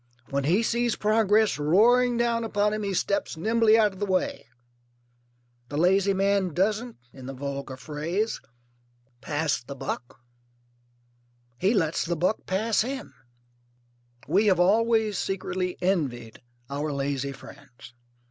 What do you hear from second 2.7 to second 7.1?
him he steps nimbly out of the way. The lazy man doesn't